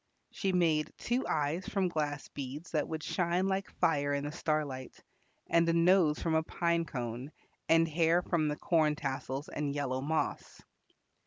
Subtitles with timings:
[0.31, 4.95] She made two eyes from glass beads that would shine like fire in the starlight,
[5.47, 7.31] and a nose from a pine cone,
[7.69, 10.63] and hair from the corn tassels and yellow moss.